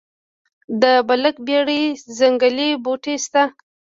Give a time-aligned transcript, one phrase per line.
[0.81, 1.83] د بلک بیري
[2.17, 3.43] ځنګلي بوټي شته؟